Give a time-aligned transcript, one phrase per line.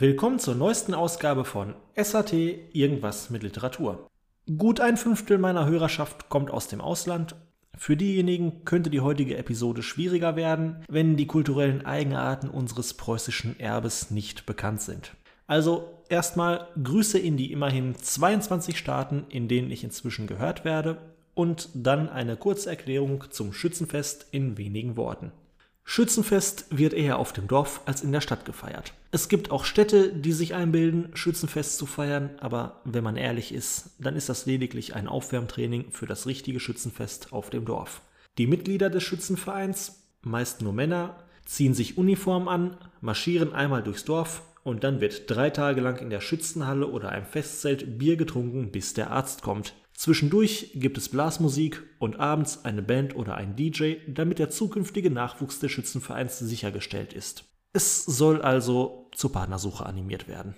[0.00, 2.32] Willkommen zur neuesten Ausgabe von SAT
[2.72, 4.08] Irgendwas mit Literatur.
[4.56, 7.36] Gut ein Fünftel meiner Hörerschaft kommt aus dem Ausland.
[7.76, 14.10] Für diejenigen könnte die heutige Episode schwieriger werden, wenn die kulturellen Eigenarten unseres preußischen Erbes
[14.10, 15.12] nicht bekannt sind.
[15.46, 20.96] Also erstmal Grüße in die immerhin 22 Staaten, in denen ich inzwischen gehört werde,
[21.34, 25.30] und dann eine kurze Erklärung zum Schützenfest in wenigen Worten.
[25.84, 28.94] Schützenfest wird eher auf dem Dorf als in der Stadt gefeiert.
[29.12, 33.90] Es gibt auch Städte, die sich einbilden, Schützenfest zu feiern, aber wenn man ehrlich ist,
[33.98, 38.02] dann ist das lediglich ein Aufwärmtraining für das richtige Schützenfest auf dem Dorf.
[38.38, 44.42] Die Mitglieder des Schützenvereins, meist nur Männer, ziehen sich Uniform an, marschieren einmal durchs Dorf
[44.62, 48.94] und dann wird drei Tage lang in der Schützenhalle oder einem Festzelt Bier getrunken, bis
[48.94, 49.74] der Arzt kommt.
[49.92, 55.58] Zwischendurch gibt es Blasmusik und abends eine Band oder ein DJ, damit der zukünftige Nachwuchs
[55.58, 57.49] des Schützenvereins sichergestellt ist.
[57.72, 60.54] Es soll also zur Partnersuche animiert werden.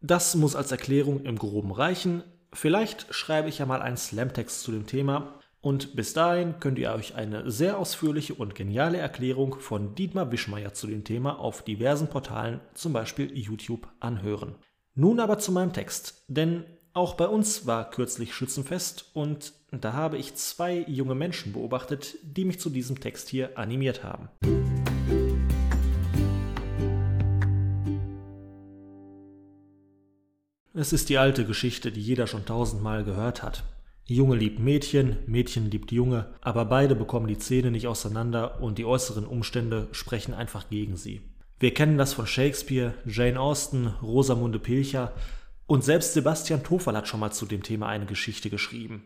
[0.00, 2.22] Das muss als Erklärung im Groben reichen.
[2.52, 5.38] Vielleicht schreibe ich ja mal einen Slamtext zu dem Thema.
[5.60, 10.72] Und bis dahin könnt ihr euch eine sehr ausführliche und geniale Erklärung von Dietmar Wischmeier
[10.72, 14.56] zu dem Thema auf diversen Portalen, zum Beispiel YouTube, anhören.
[14.94, 20.18] Nun aber zu meinem Text, denn auch bei uns war kürzlich Schützenfest und da habe
[20.18, 24.28] ich zwei junge Menschen beobachtet, die mich zu diesem Text hier animiert haben.
[30.74, 33.62] Es ist die alte Geschichte, die jeder schon tausendmal gehört hat.
[34.06, 38.86] Junge liebt Mädchen, Mädchen liebt Junge, aber beide bekommen die Zähne nicht auseinander und die
[38.86, 41.20] äußeren Umstände sprechen einfach gegen sie.
[41.60, 45.12] Wir kennen das von Shakespeare, Jane Austen, Rosamunde Pilcher
[45.66, 49.04] und selbst Sebastian Tofal hat schon mal zu dem Thema eine Geschichte geschrieben.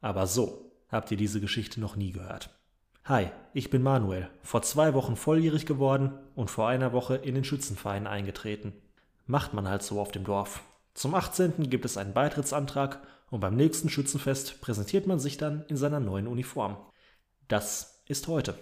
[0.00, 2.50] Aber so, habt ihr diese Geschichte noch nie gehört.
[3.04, 7.44] Hi, ich bin Manuel, vor zwei Wochen volljährig geworden und vor einer Woche in den
[7.44, 8.72] Schützenverein eingetreten.
[9.26, 10.62] Macht man halt so auf dem Dorf.
[10.98, 11.70] Zum 18.
[11.70, 16.26] gibt es einen Beitrittsantrag und beim nächsten Schützenfest präsentiert man sich dann in seiner neuen
[16.26, 16.76] Uniform.
[17.46, 18.56] Das ist heute.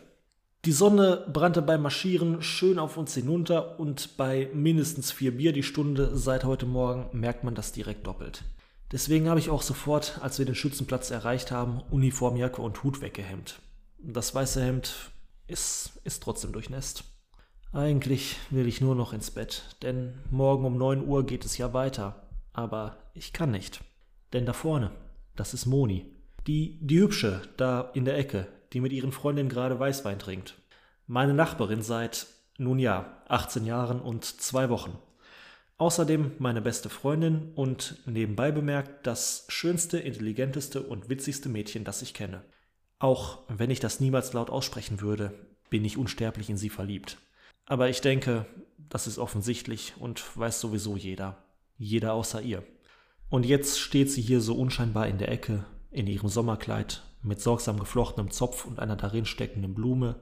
[0.67, 5.63] Die Sonne brannte beim Marschieren schön auf uns hinunter und bei mindestens vier Bier die
[5.63, 8.45] Stunde seit heute Morgen merkt man das direkt doppelt.
[8.93, 13.61] Deswegen habe ich auch sofort, als wir den Schützenplatz erreicht haben, Uniformjacke und Hut weggehemmt.
[13.97, 15.11] Das weiße Hemd
[15.47, 17.05] ist, ist trotzdem durchnässt.
[17.73, 21.73] Eigentlich will ich nur noch ins Bett, denn morgen um 9 Uhr geht es ja
[21.73, 22.26] weiter.
[22.57, 23.85] Aber ich kann nicht.
[24.33, 24.91] Denn da vorne,
[25.37, 26.07] das ist Moni.
[26.47, 30.55] Die, die hübsche, da in der Ecke, die mit ihren Freundinnen gerade Weißwein trinkt.
[31.07, 34.99] Meine Nachbarin seit, nun ja, 18 Jahren und zwei Wochen.
[35.77, 42.15] Außerdem meine beste Freundin und nebenbei bemerkt das schönste, intelligenteste und witzigste Mädchen, das ich
[42.15, 42.43] kenne.
[42.99, 45.35] Auch wenn ich das niemals laut aussprechen würde,
[45.69, 47.19] bin ich unsterblich in sie verliebt.
[47.67, 48.47] Aber ich denke,
[48.89, 51.37] das ist offensichtlich und weiß sowieso jeder.
[51.79, 52.63] Jeder außer ihr.
[53.29, 57.79] Und jetzt steht sie hier so unscheinbar in der Ecke, in ihrem Sommerkleid, mit sorgsam
[57.79, 60.21] geflochtenem Zopf und einer darin steckenden Blume,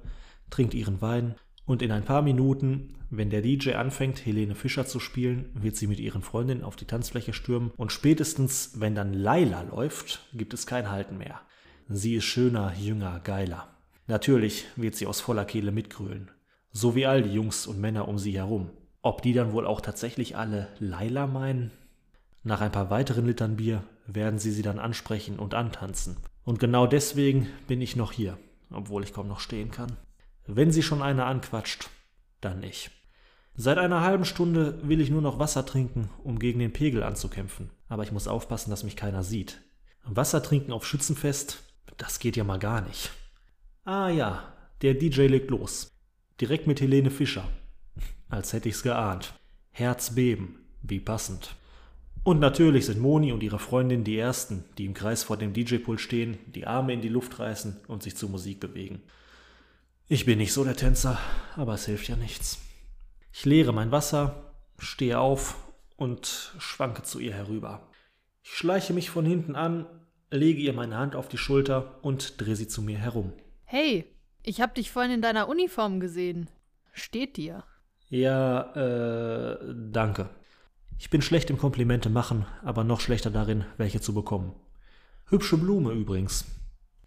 [0.51, 1.35] trinkt ihren Wein
[1.67, 5.87] und in ein paar Minuten, wenn der DJ anfängt, Helene Fischer zu spielen, wird sie
[5.87, 10.67] mit ihren Freundinnen auf die Tanzfläche stürmen und spätestens, wenn dann Laila läuft, gibt es
[10.67, 11.41] kein Halten mehr.
[11.89, 13.69] Sie ist schöner, jünger, geiler.
[14.07, 16.31] Natürlich wird sie aus voller Kehle mitgrölen.
[16.73, 18.71] So wie all die Jungs und Männer um sie herum.
[19.05, 21.71] Ob die dann wohl auch tatsächlich alle Laila meinen?
[22.43, 26.17] Nach ein paar weiteren Litern Bier werden sie sie dann ansprechen und antanzen.
[26.43, 28.39] Und genau deswegen bin ich noch hier,
[28.71, 29.99] obwohl ich kaum noch stehen kann.
[30.47, 31.91] Wenn sie schon eine anquatscht,
[32.41, 32.93] dann ich.
[33.55, 37.69] Seit einer halben Stunde will ich nur noch Wasser trinken, um gegen den Pegel anzukämpfen.
[37.89, 39.61] Aber ich muss aufpassen, dass mich keiner sieht.
[40.05, 41.63] Wasser trinken auf Schützenfest,
[41.99, 43.11] das geht ja mal gar nicht.
[43.85, 44.51] Ah ja,
[44.81, 45.91] der DJ legt los.
[46.41, 47.47] Direkt mit Helene Fischer.
[48.35, 49.33] Als hätte ich's geahnt.
[49.71, 51.55] Herzbeben, wie passend.
[52.25, 56.01] Und natürlich sind Moni und ihre Freundin die Ersten, die im Kreis vor dem DJ-Pult
[56.01, 59.03] stehen, die Arme in die Luft reißen und sich zur Musik bewegen.
[60.09, 61.17] Ich bin nicht so der Tänzer,
[61.55, 62.59] aber es hilft ja nichts.
[63.33, 65.57] Ich leere mein Wasser, stehe auf
[65.97, 67.89] und schwanke zu ihr herüber.
[68.43, 69.87] Ich schleiche mich von hinten an,
[70.33, 73.33] lege ihr meine Hand auf die Schulter und drehe sie zu mir herum.
[73.63, 76.51] Hey, ich hab dich vorhin in deiner Uniform gesehen.
[76.93, 77.63] Steht dir.
[78.09, 80.29] Ja, äh, danke.
[80.99, 84.53] Ich bin schlecht im Komplimente machen, aber noch schlechter darin, welche zu bekommen.
[85.29, 86.45] Hübsche Blume übrigens.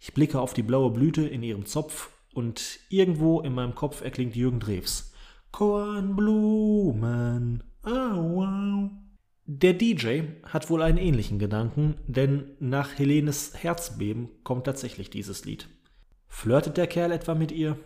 [0.00, 4.36] Ich blicke auf die blaue Blüte in ihrem Zopf und irgendwo in meinem Kopf erklingt
[4.36, 5.12] Jürgen Drews.
[5.50, 6.84] Kornblumen.
[7.84, 8.90] Oh, wow.
[9.46, 15.68] Der DJ hat wohl einen ähnlichen Gedanken, denn nach Helenes Herzbeben kommt tatsächlich dieses Lied.
[16.26, 17.78] Flirtet der Kerl etwa mit ihr?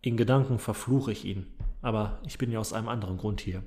[0.00, 1.46] In Gedanken verfluche ich ihn,
[1.82, 3.62] aber ich bin ja aus einem anderen Grund hier.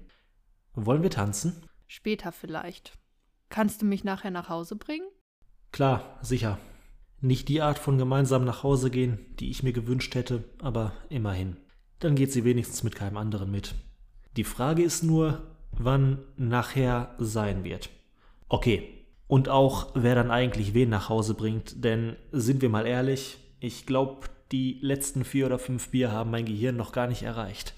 [0.73, 1.61] Wollen wir tanzen?
[1.87, 2.97] Später vielleicht.
[3.49, 5.07] Kannst du mich nachher nach Hause bringen?
[5.71, 6.57] Klar, sicher.
[7.21, 11.57] Nicht die Art von gemeinsam nach Hause gehen, die ich mir gewünscht hätte, aber immerhin.
[11.99, 13.75] Dann geht sie wenigstens mit keinem anderen mit.
[14.35, 17.89] Die Frage ist nur, wann nachher sein wird.
[18.49, 18.91] Okay.
[19.27, 23.87] Und auch, wer dann eigentlich wen nach Hause bringt, denn sind wir mal ehrlich, ich
[23.87, 27.73] glaube, die letzten vier oder fünf Bier haben mein Gehirn noch gar nicht erreicht.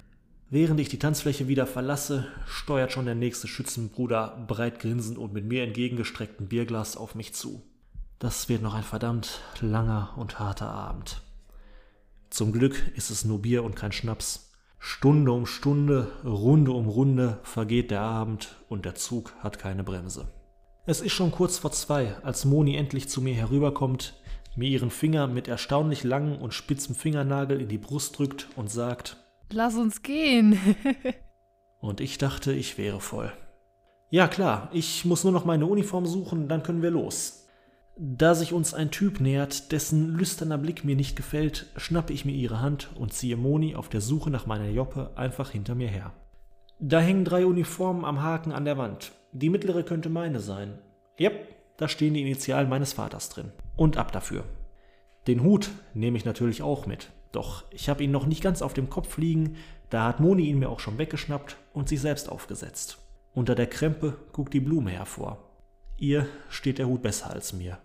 [0.49, 5.43] Während ich die Tanzfläche wieder verlasse, steuert schon der nächste Schützenbruder breit grinsend und mit
[5.43, 7.63] mir entgegengestrecktem Bierglas auf mich zu.
[8.17, 11.21] Das wird noch ein verdammt langer und harter Abend.
[12.29, 14.53] Zum Glück ist es nur Bier und kein Schnaps.
[14.79, 20.29] Stunde um Stunde, Runde um Runde vergeht der Abend und der Zug hat keine Bremse.
[20.85, 24.13] Es ist schon kurz vor zwei, als Moni endlich zu mir herüberkommt,
[24.55, 29.17] mir ihren Finger mit erstaunlich langem und spitzem Fingernagel in die Brust drückt und sagt:
[29.51, 30.59] Lass uns gehen.
[31.79, 33.31] und ich dachte, ich wäre voll.
[34.09, 37.47] Ja, klar, ich muss nur noch meine Uniform suchen, dann können wir los.
[37.99, 42.33] Da sich uns ein Typ nähert, dessen lüsterner Blick mir nicht gefällt, schnappe ich mir
[42.33, 46.13] ihre Hand und ziehe Moni auf der Suche nach meiner Joppe einfach hinter mir her.
[46.79, 49.13] Da hängen drei Uniformen am Haken an der Wand.
[49.31, 50.77] Die mittlere könnte meine sein.
[51.17, 51.47] Jep,
[51.77, 53.51] da stehen die Initialen meines Vaters drin.
[53.75, 54.43] Und ab dafür.
[55.25, 57.09] Den Hut nehme ich natürlich auch mit.
[57.31, 59.57] Doch ich habe ihn noch nicht ganz auf dem Kopf liegen,
[59.89, 62.97] da hat Moni ihn mir auch schon weggeschnappt und sich selbst aufgesetzt.
[63.33, 65.37] Unter der Krempe guckt die Blume hervor.
[65.97, 67.77] Ihr steht der Hut besser als mir.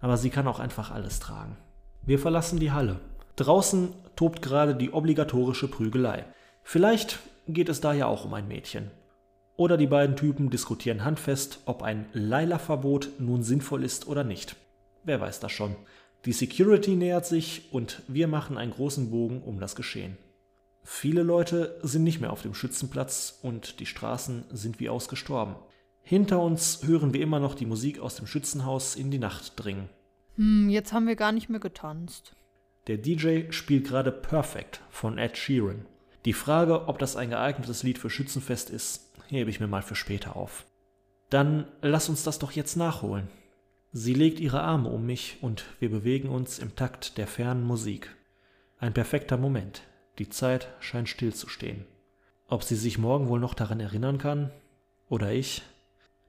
[0.00, 1.56] Aber sie kann auch einfach alles tragen.
[2.02, 3.00] Wir verlassen die Halle.
[3.36, 6.24] Draußen tobt gerade die obligatorische Prügelei.
[6.62, 8.90] Vielleicht geht es da ja auch um ein Mädchen.
[9.56, 14.56] Oder die beiden Typen diskutieren handfest, ob ein Leila-Verbot nun sinnvoll ist oder nicht.
[15.04, 15.76] Wer weiß das schon.
[16.24, 20.16] Die Security nähert sich und wir machen einen großen Bogen um das Geschehen.
[20.84, 25.56] Viele Leute sind nicht mehr auf dem Schützenplatz und die Straßen sind wie ausgestorben.
[26.02, 29.88] Hinter uns hören wir immer noch die Musik aus dem Schützenhaus in die Nacht dringen.
[30.36, 32.34] Hm, jetzt haben wir gar nicht mehr getanzt.
[32.88, 35.86] Der DJ spielt gerade Perfect von Ed Sheeran.
[36.24, 39.94] Die Frage, ob das ein geeignetes Lied für Schützenfest ist, hebe ich mir mal für
[39.94, 40.66] später auf.
[41.30, 43.28] Dann lass uns das doch jetzt nachholen.
[43.94, 48.16] Sie legt ihre Arme um mich und wir bewegen uns im Takt der fernen Musik.
[48.78, 49.82] Ein perfekter Moment.
[50.18, 51.84] Die Zeit scheint stillzustehen.
[52.48, 54.50] Ob sie sich morgen wohl noch daran erinnern kann?
[55.10, 55.60] Oder ich?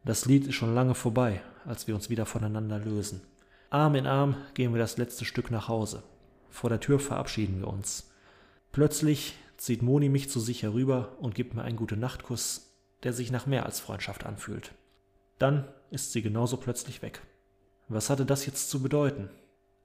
[0.03, 3.21] Das Lied ist schon lange vorbei, als wir uns wieder voneinander lösen.
[3.69, 6.03] Arm in Arm gehen wir das letzte Stück nach Hause.
[6.49, 8.11] Vor der Tür verabschieden wir uns.
[8.73, 12.73] Plötzlich zieht Moni mich zu sich herüber und gibt mir einen gute Nachtkuss,
[13.03, 14.73] der sich nach mehr als Freundschaft anfühlt.
[15.39, 17.21] Dann ist sie genauso plötzlich weg.
[17.93, 19.29] Was hatte das jetzt zu bedeuten?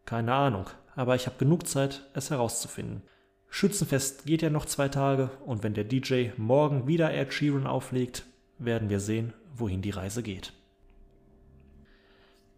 [0.05, 0.67] Keine Ahnung,
[0.97, 3.03] aber ich habe genug Zeit, es herauszufinden.
[3.51, 8.25] Schützenfest geht ja noch zwei Tage und wenn der DJ morgen wieder Ed Sheeran auflegt,
[8.59, 10.53] werden wir sehen, wohin die Reise geht.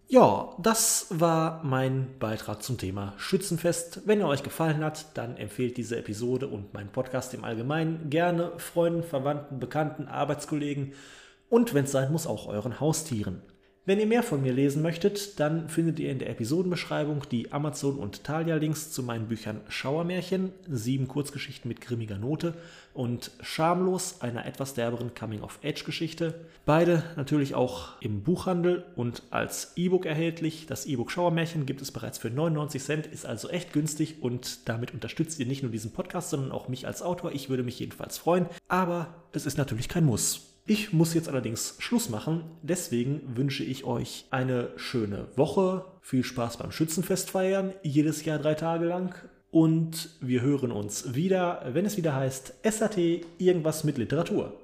[0.08, 4.02] Ja, das war mein Beitrag zum Thema Schützenfest.
[4.06, 8.52] Wenn er euch gefallen hat, dann empfehlt diese Episode und meinen Podcast im Allgemeinen gerne
[8.58, 10.94] Freunden, Verwandten, Bekannten, Arbeitskollegen
[11.48, 13.42] und wenn es sein muss, auch euren Haustieren.
[13.86, 17.98] Wenn ihr mehr von mir lesen möchtet, dann findet ihr in der Episodenbeschreibung die Amazon-
[17.98, 22.52] und Thalia-Links zu meinen Büchern Schauermärchen, sieben Kurzgeschichten mit grimmiger Note
[22.92, 26.34] und Schamlos, einer etwas derberen Coming-of-Age-Geschichte.
[26.66, 30.66] Beide natürlich auch im Buchhandel und als E-Book erhältlich.
[30.66, 34.92] Das E-Book Schauermärchen gibt es bereits für 99 Cent, ist also echt günstig und damit
[34.92, 37.32] unterstützt ihr nicht nur diesen Podcast, sondern auch mich als Autor.
[37.32, 40.49] Ich würde mich jedenfalls freuen, aber es ist natürlich kein Muss.
[40.70, 42.44] Ich muss jetzt allerdings Schluss machen.
[42.62, 45.84] Deswegen wünsche ich euch eine schöne Woche.
[46.00, 47.72] Viel Spaß beim Schützenfest feiern.
[47.82, 49.12] Jedes Jahr drei Tage lang.
[49.50, 52.98] Und wir hören uns wieder, wenn es wieder heißt SAT
[53.38, 54.59] irgendwas mit Literatur.